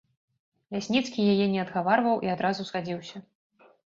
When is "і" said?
2.29-2.31